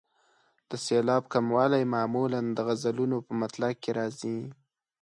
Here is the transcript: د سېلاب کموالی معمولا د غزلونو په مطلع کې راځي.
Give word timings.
د 0.69 0.71
سېلاب 0.85 1.23
کموالی 1.33 1.83
معمولا 1.93 2.41
د 2.57 2.59
غزلونو 2.67 3.17
په 3.27 3.33
مطلع 3.41 3.71
کې 3.81 3.91
راځي. 3.99 4.37